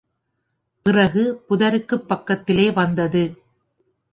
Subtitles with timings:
[0.85, 3.23] பிறகு புதருக்குப் பக்கத்திலே வந்தது.